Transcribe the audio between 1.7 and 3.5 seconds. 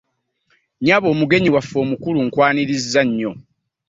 omukulu nkwanirizza nnyo.